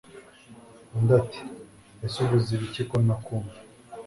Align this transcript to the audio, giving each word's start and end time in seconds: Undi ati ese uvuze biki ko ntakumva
Undi 0.95 1.11
ati 1.21 1.41
ese 2.05 2.15
uvuze 2.23 2.51
biki 2.61 2.83
ko 2.89 2.95
ntakumva 3.05 3.55